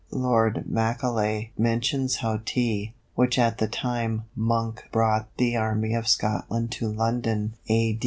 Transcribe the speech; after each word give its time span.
Lord 0.09 0.63
Macaulay 0.67 1.51
mentions 1.59 2.15
how 2.15 2.39
"Tea, 2.43 2.95
which 3.13 3.37
at 3.37 3.59
the 3.59 3.67
time 3.67 4.23
Monk 4.35 4.85
brought 4.91 5.29
the 5.37 5.55
Army 5.55 5.93
of 5.93 6.07
Scotland 6.07 6.71
to 6.71 6.87
London 6.87 7.53
(A. 7.69 7.99